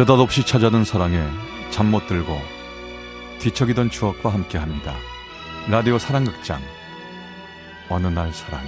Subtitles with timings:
[0.00, 1.22] 느닷없이 찾아든 사랑에
[1.70, 2.38] 잠 못 들고
[3.38, 4.96] 뒤척이던 추억과 함께합니다.
[5.68, 6.62] 라디오 사랑극장.
[7.90, 8.66] 어느 날 사랑이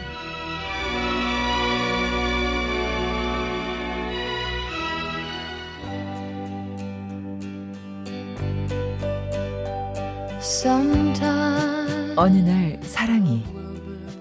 [12.14, 13.42] 어느 날 사랑이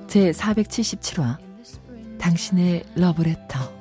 [0.08, 1.38] 제 477화
[2.18, 3.81] 당신의 러브레터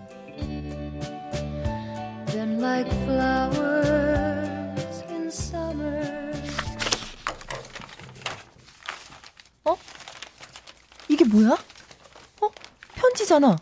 [11.30, 11.56] 뭐야?
[12.40, 12.50] 어?
[12.94, 13.56] 편지잖아.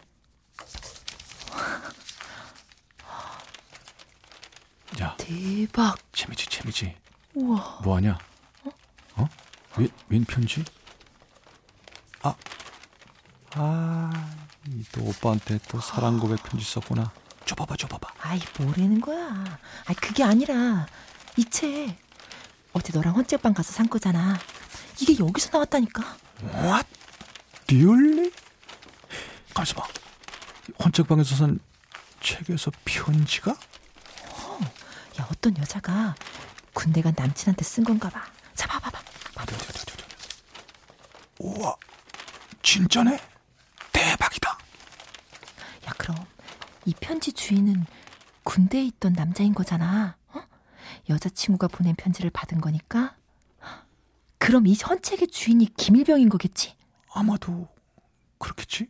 [5.00, 5.96] 야 대박.
[6.12, 6.96] 재미지 재미지
[7.34, 7.80] 우와.
[7.84, 8.18] 뭐 하냐?
[9.16, 9.28] 어?
[9.76, 10.64] 웬, 웬 편지?
[12.22, 12.34] 아,
[13.54, 14.10] 아,
[14.68, 17.12] 이또 오빠한테 또 사랑 고백 편지 썼구나.
[17.44, 18.12] 줘봐봐, 줘봐봐.
[18.20, 19.44] 아이 뭐라는 거야.
[19.86, 20.86] 아이 그게 아니라
[21.36, 21.96] 이 책
[22.72, 24.36] 어제 너랑 헌책방 가서 산 거잖아.
[25.00, 26.02] 이게 여기서 나왔다니까.
[26.54, 26.86] What?
[27.70, 28.32] Really?
[29.54, 29.88] 가만있어 봐.
[30.84, 31.58] 헌책방에서 산
[32.20, 33.50] 책에서 편지가?
[33.52, 36.14] 야 어떤 여자가
[36.72, 38.24] 군대 간 남친한테 쓴 건가 봐.
[38.54, 38.98] 자 봐봐봐.
[39.40, 39.68] 어디, 어디.
[41.40, 41.76] 우와,
[42.62, 43.18] 진짜네?
[43.92, 44.50] 대박이다.
[45.86, 46.16] 야 그럼
[46.84, 47.84] 이 편지 주인은
[48.44, 50.16] 군대에 있던 남자인 거잖아.
[50.28, 50.42] 어?
[51.08, 53.14] 여자친구가 보낸 편지를 받은 거니까.
[54.38, 56.77] 그럼 이 헌책의 주인이 김일병인 거겠지?
[57.18, 57.68] 아마도
[58.38, 58.88] 그렇겠지?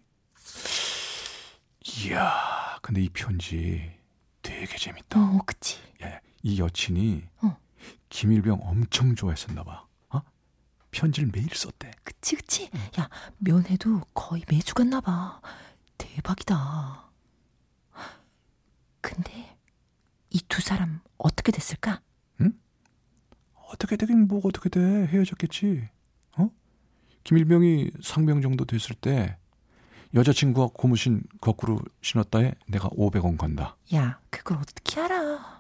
[2.05, 3.91] 이야, 근데 이 편지
[4.43, 5.19] 되게 재밌다.
[5.19, 5.79] 어, 그치.
[6.03, 7.57] 야, 야, 이 여친이 어.
[8.11, 9.87] 김일병 엄청 좋아했었나 봐.
[10.11, 10.21] 어?
[10.91, 11.91] 편지를 매일 썼대.
[12.05, 12.71] 그치, 그치.
[12.99, 15.41] 야, 면회도 거의 매주 갔나 봐.
[15.97, 17.11] 대박이다.
[19.01, 19.57] 근데
[20.31, 22.03] 이 두 사람 어떻게 됐을까?
[23.71, 24.81] 어떻게 되긴 뭐 어떻게 돼.
[24.81, 25.89] 헤어졌겠지.
[27.19, 27.21] 어?
[27.25, 29.37] 김일병이 상병 정도 됐을 때
[30.15, 33.77] 여자친구가 고무신 거꾸로 신었다에 내가 500원 건다.
[33.95, 35.59] 야, 그걸 어떻게 알아?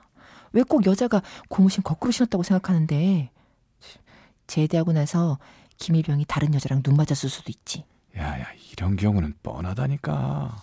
[0.52, 3.30] 왜 꼭 여자가 고무신 거꾸로 신었다고 생각하는데?
[4.46, 5.38] 제대하고 나서
[5.76, 7.84] 김일병이 다른 여자랑 눈 맞았을 수도 있지.
[8.16, 10.56] 야야 이런 경우는 뻔하다니까.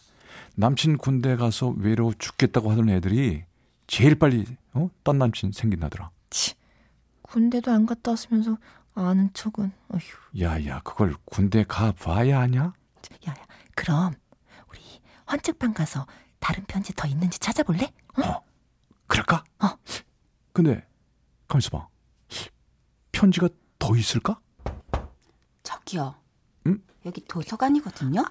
[0.56, 3.44] 남친 군대 가서 외로워 죽겠다고 하던 애들이
[3.88, 4.90] 제일 빨리 어?
[5.04, 6.10] 딴 남친 생긴다더라.
[6.32, 6.56] 치,
[7.22, 8.58] 군대도 안 갔다 왔으면서
[8.96, 9.72] 아는 척은.
[9.90, 10.42] 어휴.
[10.42, 12.74] 야야 그걸 군대 가 봐야 하냐?
[13.28, 13.36] 야, 야,
[13.76, 14.14] 그럼
[14.70, 14.80] 우리
[15.32, 16.08] 헌책방 가서
[16.40, 17.92] 다른 편지 더 있는지 찾아볼래?
[18.20, 18.24] 응?
[18.24, 18.44] 어
[19.08, 19.44] 그럴까?
[19.60, 19.78] 어.
[20.54, 20.88] 근데
[21.48, 21.88] 가만있어 봐.
[23.12, 24.40] 편지가 더 있을까?
[25.64, 26.16] 저기요.
[26.68, 26.82] 응?
[27.06, 28.24] 여기 도서관이거든요.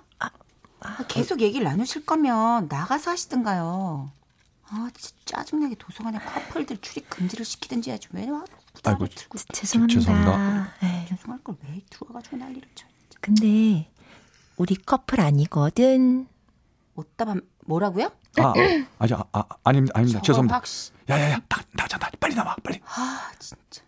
[0.86, 4.10] 아, 계속 얘기를 나누실 거면 나가서 하시든가요.
[4.66, 8.44] 아, 진짜 짜증나게 도서관에 커플들 출입 금지를 시키든지 해야지 왜 와?
[8.82, 10.00] 아이고, 들고 지- 죄송합니다.
[10.00, 10.72] 죄송합니다.
[10.82, 12.86] 에이, 죄송할 걸 왜 들어와가지고 난리를 쳐.
[13.20, 13.90] 근데
[14.56, 16.26] 우리 커플 아니거든.
[16.96, 17.34] 어따
[17.66, 18.10] 뭐라고요?
[18.38, 18.52] 아,
[18.98, 20.20] 아니, 아, 아, 아닙니다, 아닙니다.
[20.22, 20.56] 죄송합니다.
[20.56, 20.90] 확 씨.
[21.08, 22.80] 야야야, 나, 나자, 나, 빨리 나와, 빨리.
[22.84, 23.82] 아, 진짜.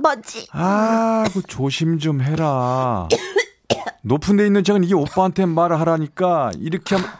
[0.00, 0.48] 뭐지?
[0.52, 3.08] 아, 그 조심 좀 해라.
[4.02, 7.16] 높은 데 있는 책은 이게 오빠한테 말을 하라니까 이렇게 하면 아,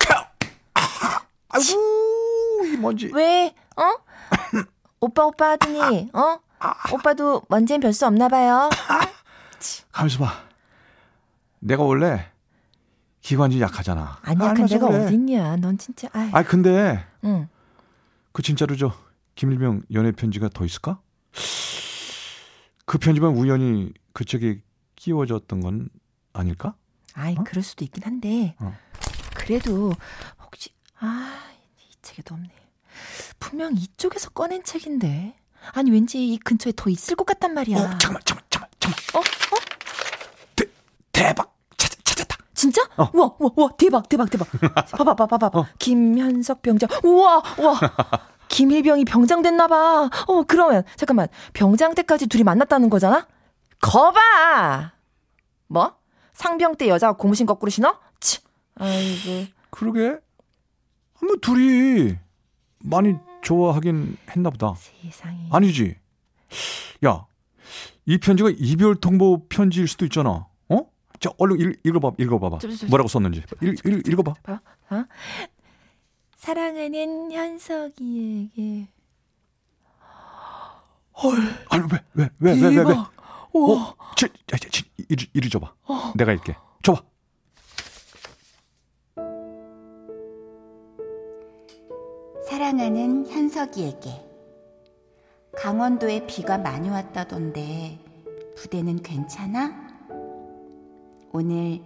[2.82, 3.10] 이 먼지.
[3.14, 3.54] 왜?
[3.76, 3.82] 어?
[5.00, 6.38] 오빠 오빠 하더니 어?
[6.92, 8.68] 오빠도 먼지엔 별 수 없나 봐요.
[9.92, 10.32] 가만있어 봐.
[11.60, 12.30] 내가 원래
[13.20, 14.18] 기관지 약하잖아.
[14.22, 15.04] 안 약한 알면서 데가 그래.
[15.04, 15.56] 어딨냐?
[15.56, 16.08] 넌 진짜.
[16.12, 16.30] 아이.
[16.32, 17.48] 아 근데 응.
[18.32, 18.92] 그 진짜로 저
[19.34, 21.00] 김일병 연애 편지가 더 있을까?
[22.84, 24.60] 그 편지만 우연히 그 책에
[24.96, 25.88] 끼워졌던 건
[26.32, 26.74] 아닐까?
[27.14, 27.44] 아이 어?
[27.44, 28.76] 그럴 수도 있긴 한데 어.
[29.34, 29.92] 그래도
[30.42, 31.38] 혹시 아
[31.78, 32.48] 이 책에도 없네.
[33.38, 35.34] 분명 이쪽에서 꺼낸 책인데
[35.74, 37.76] 아니 왠지 이 근처에 더 있을 것 같단 말이야.
[37.76, 38.98] 어 잠깐만 잠깐만 잠깐만 잠깐만.
[39.14, 39.18] 어?
[39.18, 39.60] 어?
[40.56, 40.64] 대,
[41.12, 42.36] 대박 찾, 찾았다.
[42.54, 42.82] 진짜?
[42.96, 43.10] 어.
[43.12, 44.48] 우와 우와 우와 대박 대박 대박.
[44.92, 45.58] 봐봐 봐봐 봐봐.
[45.58, 45.66] 어.
[45.78, 46.88] 김현석 병장.
[47.04, 47.78] 우와 우와.
[48.48, 50.10] 김일병이 병장 됐나 봐.
[50.26, 53.26] 어 그러면 잠깐만 병장 때까지 둘이 만났다는 거잖아?
[53.80, 54.92] 거봐.
[55.68, 55.96] 뭐?
[56.34, 57.98] 상병 때 여자가 고무신 거꾸로 신어?
[58.20, 58.40] 치.
[58.78, 59.46] 아이고.
[59.70, 60.18] 그러게.
[61.20, 62.16] 뭐 둘이
[62.82, 64.74] 많이 좋아하긴 했나 보다.
[64.76, 65.48] 세상에.
[65.50, 65.96] 아니지.
[67.06, 67.26] 야,
[68.06, 70.46] 이 편지가 이별 통보 편지일 수도 있잖아.
[70.68, 70.86] 어?
[71.20, 72.58] 자, 얼른 읽, 읽어봐, 읽어봐봐.
[72.60, 73.42] 저, 저, 저, 뭐라고 썼는지.
[73.62, 74.34] 읽, 읽, 읽어봐.
[74.90, 75.04] 어?
[76.36, 78.88] 사랑하는 현석이에게.
[81.70, 82.94] 아니, 왜, 왜, 왜, 왜, 왜, 왜?
[83.52, 83.88] 우와.
[83.90, 83.96] 어?
[85.08, 85.72] 이리, 이리 줘봐.
[86.16, 86.56] 내가 읽게.
[86.82, 87.02] 줘봐.
[92.62, 94.08] 사랑하는 현석이에게
[95.58, 97.98] 강원도에 비가 많이 왔다던데
[98.56, 99.74] 부대는 괜찮아?
[101.32, 101.80] 오늘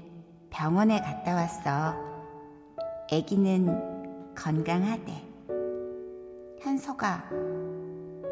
[0.50, 1.94] 병원에 갔다 왔어.
[3.10, 5.12] 아기는 건강하대.
[6.60, 7.30] 현석아,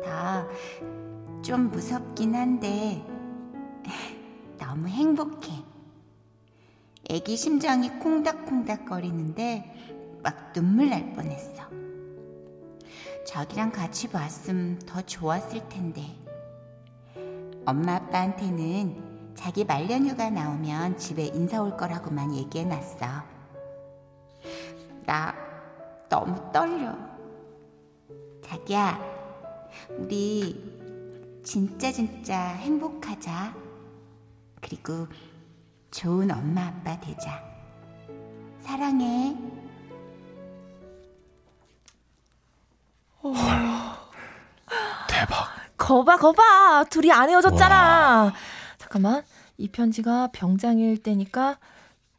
[0.05, 0.47] 나
[1.41, 3.03] 좀 무섭긴 한데
[4.61, 5.51] 너무 행복해.
[7.11, 11.84] 아기 심장이 콩닥콩닥 거리는데 막 눈물 날 뻔했어.
[13.27, 16.03] 자기랑 같이 봤음 더 좋았을 텐데.
[17.67, 23.07] 엄마 아빠한테는 자기 말년휴가 나오면 집에 인사 올 거라고만 얘기해 놨어.
[25.07, 25.35] 나
[26.09, 26.95] 너무 떨려.
[28.43, 29.01] 자기야,
[29.99, 33.55] 우리 진짜 진짜 행복하자.
[34.61, 35.09] 그리고
[35.91, 37.43] 좋은 엄마 아빠 되자.
[38.61, 39.37] 사랑해.
[45.09, 45.47] 대박.
[45.77, 46.85] 거봐, 거봐.
[46.91, 48.33] 둘이 안 헤어졌잖아.
[48.79, 49.23] 잠깐만.
[49.57, 51.59] 이 편지가 병장일 때니까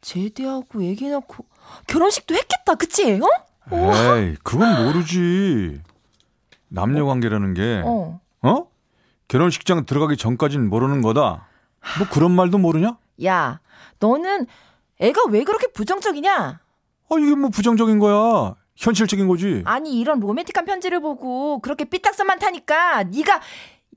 [0.00, 1.44] 제대하고 애기 낳고
[1.86, 2.74] 결혼식도 했겠다.
[2.74, 3.20] 그치?
[3.20, 3.26] 어?
[3.72, 5.82] 에이, 그건 모르지.
[6.68, 8.20] 남녀 관계라는 게, 어?
[8.42, 8.66] 어.
[9.28, 11.46] 결혼식장 들어가기 전까진 모르는 거다.
[11.98, 12.96] 뭐 그런 말도 모르냐?
[13.24, 13.60] 야,
[13.98, 14.46] 너는
[15.00, 16.32] 애가 왜 그렇게 부정적이냐?
[17.08, 18.54] 아, 이게 뭐 부정적인 거야.
[18.76, 19.62] 현실적인 거지.
[19.64, 23.40] 아니 이런 로맨틱한 편지를 보고 그렇게 삐딱선만 타니까 네가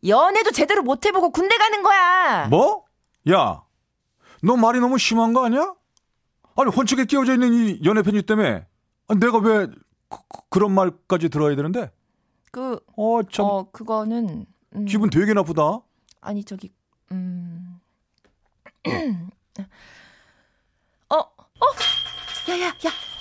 [0.08, 2.48] 연애도 제대로 못 해보고 군대 가는 거야.
[2.48, 2.86] 뭐?
[3.30, 3.64] 야,
[4.42, 5.74] 너 말이 너무 심한 거 아니야?
[6.56, 8.66] 아니 혼책에 끼워져 있는 이 연애 편지 때문에
[9.08, 9.68] 아, 내가 왜
[10.50, 11.92] 그, 런 말까지 들어야 되는데?
[12.52, 15.82] 그, 어, 참 어 그거는 음, 기분 되게 나쁘다.
[16.22, 16.72] 아니 저기
[17.12, 17.80] 음,
[21.10, 21.66] 어, 어,
[22.50, 22.74] 야야야,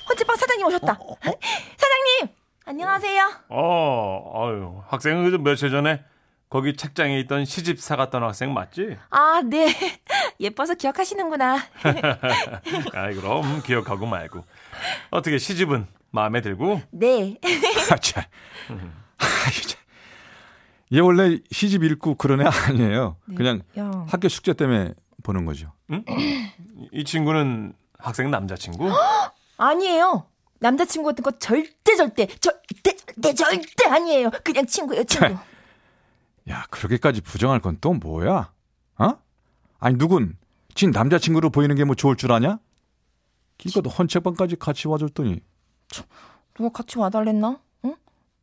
[0.08, 0.92] 헌재방 사장님 오셨다.
[1.00, 1.16] 어, 어, 어?
[1.76, 2.34] 사장님,
[2.64, 3.30] 안녕하세요.
[3.50, 6.02] 어, 아유, 학생은 그저 며칠 전에
[6.50, 8.96] 거기 책장에 있던 시집 사갔던 학생 맞지?
[9.10, 9.68] 아, 네.
[10.40, 11.58] 예뻐서 기억하시는구나.
[12.94, 14.44] 아이, 그럼 기억하고 말고.
[15.10, 16.80] 어떻게 시집은 마음에 들고?
[16.90, 17.36] 네.
[17.90, 18.22] 아, 참.
[20.94, 23.16] 얘 원래 시집 읽고 그런 애 아니에요.
[23.26, 23.34] 네.
[23.34, 24.06] 그냥 야.
[24.08, 25.72] 학교 숙제 때문에 보는 거죠.
[25.90, 26.02] 응?
[26.92, 28.88] 이 친구는 학생 남자친구?
[29.58, 30.26] 아니에요.
[30.60, 34.30] 남자친구 같은 거 절대 절대 절대 절대 절대 아니에요.
[34.42, 35.36] 그냥 친구예요, 친구.
[36.48, 38.52] 야, 그렇게까지 부정할 건 또 뭐야?
[38.98, 39.10] 어?
[39.78, 40.36] 아니, 누군
[40.74, 42.58] 진 남자친구로 보이는 게 뭐 좋을 줄 아냐?
[43.58, 45.40] 기껏 헌책방까지 같이 와줬더니
[46.54, 47.60] 누가 같이 와달랬나?
[47.84, 47.96] 응?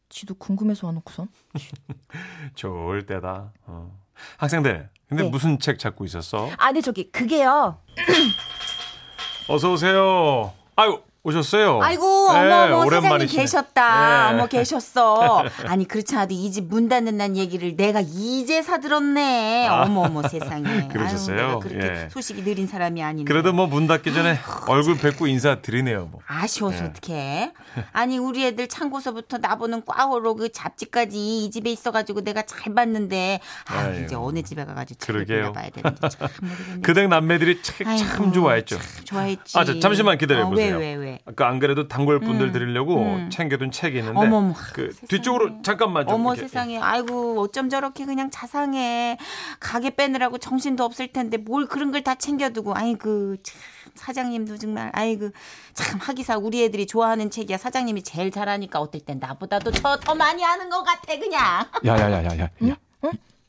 [0.10, 1.30] 지도 궁금해서 와놓고선.
[2.56, 3.52] 좋을 때다.
[3.66, 3.98] 어.
[4.38, 5.30] 학생들, 근데 네.
[5.30, 6.50] 무슨 책 찾고 있었어?
[6.58, 7.82] 아, 네 저기 그게요.
[9.50, 10.54] 어서 오세요.
[10.78, 11.80] 아유, 오셨어요.
[11.82, 13.28] 아이고 네, 어머 어머 사장님.
[13.28, 14.30] 계셨다.
[14.32, 14.36] 네.
[14.36, 15.44] 어머 계셨어.
[15.68, 19.68] 아니 그렇지 않아도 이 집 문 닫는다는 얘기를 내가 이제 사들었네.
[19.68, 19.84] 아.
[19.84, 20.88] 어머 어머 세상에.
[20.94, 21.48] 그러셨어요?
[21.48, 22.10] 아유, 그렇게 예.
[22.12, 23.28] 소식이 느린 사람이 아닌데.
[23.32, 24.38] 그래도 뭐 문 닫기 전에
[24.68, 26.22] 얼굴 뵙고 인사드리네요, 뭐.
[26.28, 26.90] 아쉬워서 네.
[26.92, 27.52] 어떡해.
[27.92, 33.90] 아니 우리 애들 창고서부터 나보는 꽝으로 그 잡지까지 이 집에 있어가지고 내가 잘 봤는데 아.
[33.90, 35.52] 이제 어느 집에 가가지고 그러게요.
[35.54, 36.82] 골라봐야 되는지 참 모르겠네.
[36.82, 38.78] 그댁 남매들이 책 참 좋아했죠.
[38.80, 39.58] 참 좋아했지.
[39.58, 40.76] 아, 저, 잠시만 기다려보세요.
[40.76, 41.15] 어, 왜, 왜, 왜?
[41.26, 43.30] 아까 안 그래도 단골 분들 음, 드리려고 음.
[43.30, 45.08] 챙겨둔 책이 있는데 어머머, 그 세상에.
[45.08, 46.48] 뒤쪽으로 잠깐만 좀 어머 이렇게.
[46.48, 49.18] 세상에 아이고 어쩜 저렇게 그냥 자상해
[49.60, 53.60] 가게 빼느라고 정신도 없을 텐데 뭘 그런 걸 다 챙겨두고 아이고 참
[53.96, 55.32] 사장님도 정말 아이고
[55.74, 60.44] 참 하기사 우리 애들이 좋아하는 책이야 사장님이 제일 잘하니까 어떨 땐 나보다도 저 더 많이
[60.44, 62.40] 하는 것 같아 그냥 야야야야야.
[62.42, 62.74] 야, 이,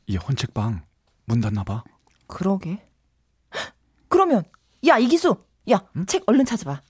[0.06, 0.82] 이 헌책방
[1.26, 1.82] 문 닫나 봐.
[2.28, 2.82] 그러게.
[4.08, 4.44] 그러면
[4.86, 5.36] 야 이기수,
[5.68, 6.80] 야책 얼른 찾아봐.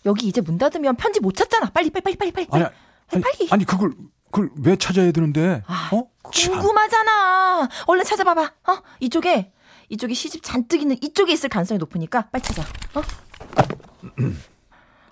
[0.00, 0.10] 어?
[0.10, 1.70] 여기 이제 문 닫으면 편지 못 찾잖아.
[1.70, 2.46] 빨리 빨리 빨리 빨리 빨리.
[2.50, 2.64] 아니,
[3.12, 3.48] 아니, 빨리.
[3.50, 3.92] 아니 그걸
[4.30, 5.62] 그걸 왜 찾아야 되는데?
[5.66, 6.08] 아, 어?
[6.32, 6.52] 참.
[6.54, 7.68] 궁금하잖아.
[7.86, 8.42] 얼른 찾아봐봐.
[8.68, 8.76] 어?
[9.00, 9.52] 이쪽에
[9.88, 12.62] 이쪽에 시집 잔뜩 있는 이쪽에 있을 가능성이 높으니까 빨리 찾아.
[12.94, 13.02] 어?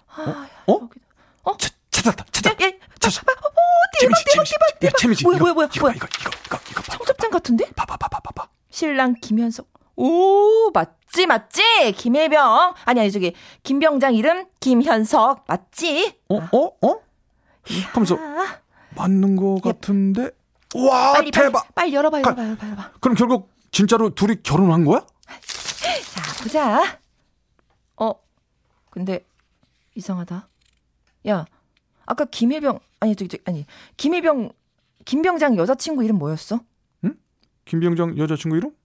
[0.09, 0.73] 아, 어?
[0.83, 1.01] 여기도.
[1.45, 1.57] 어?
[1.57, 2.25] 찾- 찾았다.
[2.33, 2.65] 찾았다.
[2.65, 3.23] 야, 야, 찾았어.
[3.23, 4.99] 오, 대박, 대박, 대박, 대박.
[4.99, 5.25] 재미지.
[5.25, 5.95] 뭐야, 이거, 뭐야, 뭐야, 이거, 뭐야.
[5.95, 6.97] 이거 이거 이거 이거 봐.
[6.97, 7.71] 청첩장 같은데?
[7.75, 8.49] 봐봐 봐봐 봐봐.
[8.71, 9.67] 신랑 김현석.
[10.01, 11.93] 오, 맞지, 맞지?
[11.97, 12.75] 김혜병.
[12.85, 15.45] 아니, 아니, 저기, 김병장 이름 김현석.
[15.49, 16.21] 맞지?
[16.29, 16.37] 어?
[16.37, 16.87] 어?
[16.87, 17.01] 어?
[17.93, 18.61] 하면서 아,
[18.97, 20.31] 맞는 거 같은데.
[20.77, 21.63] 와, 빨리, 대박.
[21.75, 22.93] 빨리, 빨리 열어봐, 열어봐, 열어봐, 열어봐.
[23.01, 25.01] 그럼 결국 진짜로 둘이 결혼한 거야?
[25.01, 27.01] 자, 보자.
[27.97, 28.13] 어,
[28.91, 29.27] 근데,
[29.97, 30.49] 이상하다.
[31.29, 31.45] 야,
[32.07, 34.53] 아까 김혜병, 아니, 저기, 저기, 아니, 김혜병,
[35.05, 36.61] 김병장 여자친구 이름 뭐였어?
[37.65, 38.78] 김병장 여자친구 이름?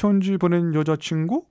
[0.00, 1.46] 편지 보낸 여자친구?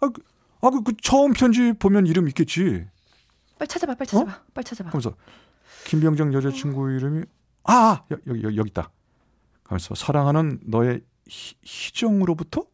[0.00, 0.22] 아, 그,
[0.60, 2.86] 아, 그, 그 처음 편지 보면 이름 있겠지.
[3.58, 4.90] 빨리 찾아봐, 빨리 찾아봐, 빨리 찾아봐.
[4.90, 5.14] 하면서
[5.86, 7.24] 김병장 여자친구 이름이
[7.64, 8.90] 아 여- 여기 여기, 여기 있다.
[9.64, 12.66] 하면서 사랑하는 너의 희, 희정으로부터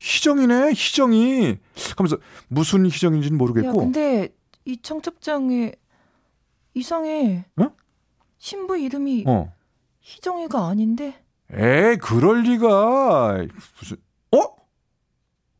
[0.00, 1.58] 희정이네 희정이
[1.96, 2.16] 하면서
[2.48, 4.34] 무슨 희정인지는 야, 모르겠고 근데
[4.64, 5.72] 이 청첩장에
[6.74, 7.44] 이상해.
[7.56, 7.70] 어?
[8.38, 9.52] 신부 이름이 어
[10.00, 11.22] 희정이가 아닌데?
[11.52, 13.38] 에이 그럴 리가.
[13.78, 13.96] 무슨
[14.32, 14.38] 어?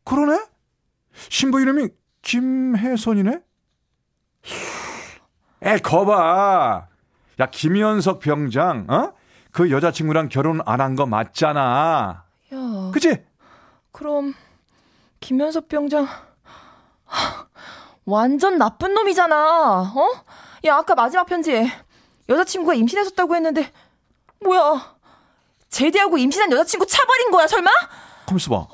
[0.05, 0.45] 그러네?
[1.13, 1.89] 신부 이름이
[2.21, 3.41] 김혜선이네?
[5.63, 6.87] 에 거봐.
[7.39, 9.13] 야 김현석 병장 어
[9.51, 12.23] 그 여자친구랑 결혼 안 한 거 맞잖아.
[12.53, 13.21] 야, 그치?
[13.91, 14.33] 그럼
[15.19, 16.07] 김현섭 병장
[17.03, 17.47] 하,
[18.05, 19.81] 완전 나쁜 놈이잖아.
[19.93, 20.09] 어?
[20.65, 21.67] 야, 아까 마지막 편지에
[22.29, 23.73] 여자친구가 임신했었다고 했는데
[24.41, 24.95] 뭐야?
[25.71, 27.71] 제대하고 임신한 여자친구 차버린 거야, 설마?
[28.27, 28.67] 가만있어 봐.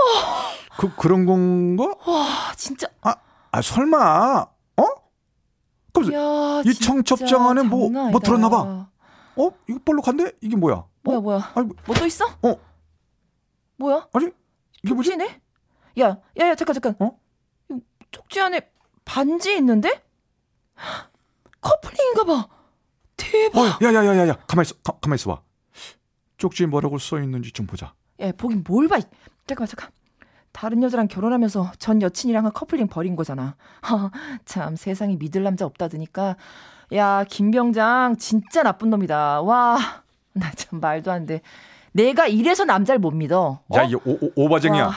[0.78, 1.94] 그, 그런 건가?
[2.06, 2.88] 아, 진짜.
[3.02, 3.16] 아,
[3.52, 4.42] 아 설마,
[4.78, 4.84] 어?
[5.94, 8.20] 그럼, 야, 이 청첩장 안에 뭐- 장난 뭐.
[8.20, 8.90] 들었나 봐.
[9.36, 9.50] 어?
[9.70, 10.34] 이거 볼록한데?
[10.42, 10.76] 이게 뭐야?
[10.76, 10.90] 어?
[11.04, 11.52] 뭐야, 뭐야?
[11.56, 12.26] 아니, 뭐또 있어?
[12.42, 12.56] 어?
[13.78, 14.08] 뭐야?
[14.14, 14.30] 아니,
[14.84, 15.12] 이게 뭐지?
[15.12, 15.42] 쪽지네?
[16.02, 16.08] 야,
[16.40, 16.96] 야, 야, 잠깐, 잠깐.
[17.00, 17.20] 어?
[17.70, 17.80] 이
[18.12, 18.70] 쪽지 안에
[19.06, 20.04] 반지 있는데?
[21.62, 22.48] 커플링인가 봐.
[23.16, 23.60] 대박.
[23.60, 25.42] 어, 야, 야, 야, 야, 야, 가만 있어, 가, 가만 있어 봐.
[26.38, 27.94] 쪽지에 뭐라고 써 있는지 좀 보자.
[28.20, 28.98] 야, 보긴 뭘 봐.
[29.46, 29.90] 잠깐만, 잠깐.
[30.52, 33.56] 다른 여자랑 결혼하면서 전 여친이랑은 커플링 버린 거잖아.
[33.82, 34.12] 하,
[34.46, 36.36] 참 세상에 믿을 남자 없다드니까.
[36.94, 39.42] 야, 김병장 진짜 나쁜 놈이다.
[39.42, 39.78] 와,
[40.34, 41.42] 나 참 말도 안 돼.
[41.92, 43.62] 내가 이래서 남자를 못 믿어.
[43.68, 43.76] 어?
[43.78, 44.86] 야, 이 오, 오, 오바쟁이야.
[44.86, 44.94] 와.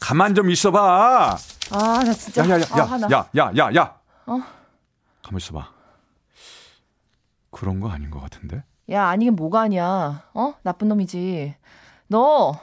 [0.00, 1.36] 가만 좀 있어봐.
[1.72, 2.42] 아, 나 진짜.
[2.48, 3.08] 야, 야, 야, 아, 야, 화나.
[3.10, 4.00] 야, 야, 야, 야.
[4.26, 4.40] 어?
[5.22, 5.70] 가만 있어 봐.
[7.50, 8.62] 그런 거 아닌 것 같은데?
[8.90, 10.24] 야, 아니긴 뭐가 아니야.
[10.34, 10.54] 어?
[10.62, 11.54] 나쁜 놈이지.
[12.08, 12.58] 너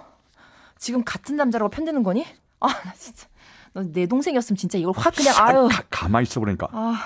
[0.78, 2.26] 지금 같은 남자라고 편드는 거니?
[2.60, 3.28] 아, 나 진짜.
[3.74, 5.68] 너 내 동생이었으면 진짜 이걸 확 그냥 아유.
[5.72, 6.68] 가, 가만히 있어 보니까.
[6.72, 7.06] 아,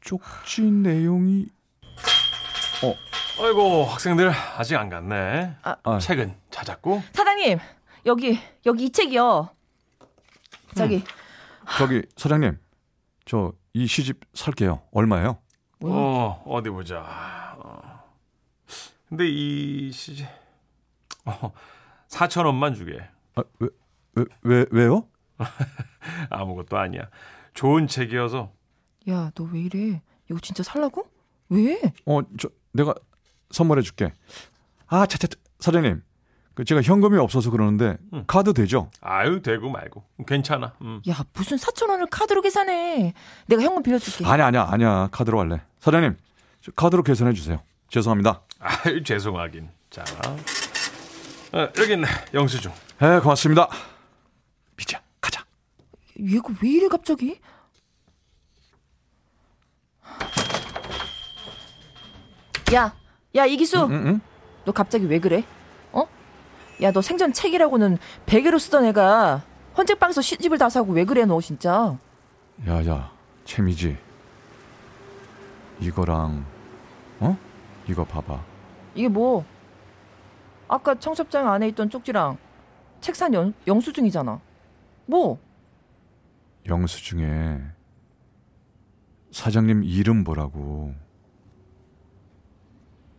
[0.00, 1.46] 쪽지 내용이,
[3.38, 5.56] 아이고 학생들 아직 안 갔네.
[5.62, 7.02] 아, 책은 찾았고.
[7.12, 7.58] 사장님.
[8.06, 9.50] 여기 여기 이 책이요.
[10.74, 11.04] 저기
[11.76, 12.58] 저기, 사장님.
[13.26, 14.80] 저, 이 시집 살게요.
[14.92, 15.38] 얼마예요?
[15.82, 17.04] 어 어디 보자.
[19.16, 19.18] 어.
[19.18, 20.28] 근데 이 시제
[21.24, 21.52] 어,
[22.08, 23.00] 4천 원만 주게.
[23.34, 23.68] 아, 왜,
[24.14, 25.08] 왜, 왜, 왜요?
[26.30, 27.08] 아무것도 아니야.
[27.54, 28.52] 좋은 책이어서
[29.08, 30.02] 야, 너 왜 이래?
[30.30, 31.08] 이거 진짜 살라고?
[31.48, 31.80] 왜?
[32.04, 32.94] 어, 저, 내가
[33.50, 34.12] 선물해 줄게.
[34.86, 35.28] 아, 차차,
[35.60, 36.02] 사장님.
[36.54, 38.24] 그 제가 현금이 없어서 그러는데, 응.
[38.26, 38.90] 카드 되죠?
[39.00, 40.74] 아유 되고 말고 괜찮아.
[40.80, 41.02] 음.
[41.08, 43.12] 야, 무슨 4천 원을 카드로 계산해?
[43.46, 44.24] 내가 현금 빌려줄게.
[44.26, 45.08] 아니야, 아니야, 아니야.
[45.12, 45.60] 카드로 할래.
[45.80, 46.16] 사장님,
[46.62, 47.62] 저 카드로 계산해 주세요.
[47.88, 48.42] 죄송합니다.
[48.58, 49.68] 아유 죄송하긴.
[49.90, 50.04] 자
[51.52, 52.70] 어, 여기 있네 영수증.
[53.02, 53.68] 에, 고맙습니다.
[54.76, 55.44] 미자, 가자.
[56.18, 57.38] 얘가 왜 이래 갑자기?
[62.74, 62.94] 야,
[63.36, 64.20] 야 이기수, 응, 응?
[64.64, 65.44] 너 갑자기 왜 그래?
[65.92, 66.06] 어?
[66.82, 69.42] 야, 너 생전 책이라고는 베개로 쓰던 애가
[69.76, 71.96] 헌책방에서 시집을 다 사고 왜 그래 너 진짜?
[72.66, 73.12] 야, 야,
[73.44, 73.96] 채미지.
[75.80, 76.44] 이거랑,
[77.20, 77.38] 어?
[77.88, 78.42] 이거 봐봐.
[78.94, 79.44] 이게 뭐?
[80.68, 82.38] 아까 청첩장 안에 있던 쪽지랑
[83.00, 84.40] 책산 연, 영수증이잖아.
[85.06, 85.38] 뭐?
[86.66, 87.60] 영수증에
[89.30, 90.94] 사장님 이름 보라고.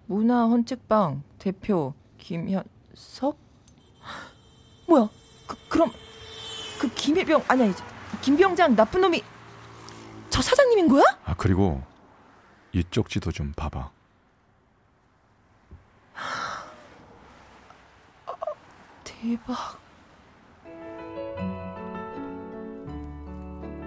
[0.07, 3.37] 문화 헌책방 대표 김현석?
[4.87, 5.09] 뭐야?
[5.45, 5.91] 그, 그럼
[6.79, 7.73] 그 김혜병 아니 아니
[8.21, 9.21] 김병장 나쁜 놈이
[10.29, 11.03] 저 사장님인 거야?
[11.25, 11.81] 아, 그리고
[12.73, 13.91] 이 쪽지도 좀 봐봐.
[19.21, 19.79] 대박.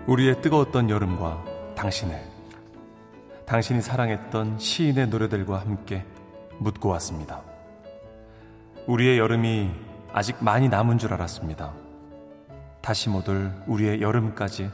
[0.06, 1.44] 우리의 뜨거웠던 여름과
[1.76, 2.20] 당신을
[3.46, 6.04] 당신이 사랑했던 시인의 노래들과 함께
[6.58, 7.42] 묻고 왔습니다.
[8.86, 9.70] 우리의 여름이
[10.12, 11.72] 아직 많이 남은 줄 알았습니다.
[12.80, 14.68] 다시 못올 우리의 여름까지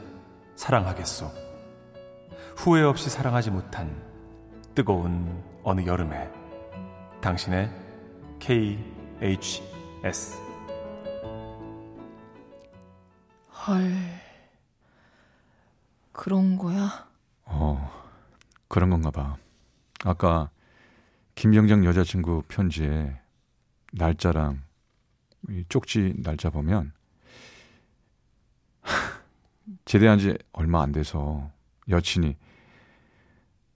[0.55, 1.29] 사랑하겠소.
[2.55, 3.95] 후회 없이 사랑하지 못한
[4.73, 6.27] 뜨거운 어느 여름에
[7.21, 7.69] 당신의
[8.39, 10.46] KHS
[13.67, 13.93] 헐.
[16.13, 17.05] 그런 거야?
[17.43, 17.91] 어,
[18.69, 19.37] 그런 건가 봐.
[20.05, 20.49] 아까
[21.35, 23.19] 김병장 여자친구 편지에
[23.91, 24.63] 날짜랑
[25.49, 26.93] 이 쪽지 날짜 보면
[29.85, 31.51] 제대한 지 얼마 안 돼서
[31.89, 32.37] 여친이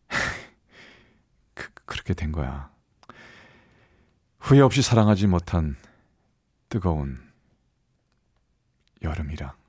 [1.53, 2.71] 그, 그렇게 된 거야.
[4.39, 5.75] 후회 없이 사랑하지 못한
[6.69, 7.19] 뜨거운
[9.03, 9.61] 여름이라.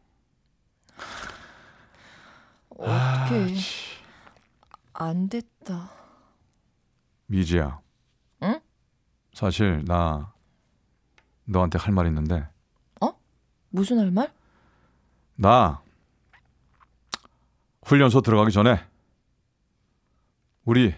[2.82, 3.54] 어떡해.
[4.94, 5.90] 안 됐다.
[7.26, 7.80] 미지야.
[8.42, 8.60] 응?
[9.32, 10.32] 사실 나
[11.44, 12.46] 너한테 할 말 있는데
[13.74, 14.30] 무슨 할 말?
[15.34, 15.82] 나
[17.86, 18.86] 훈련소 들어가기 전에
[20.66, 20.94] 우리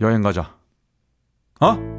[0.00, 0.56] 여행 가자.
[1.60, 1.93] 어?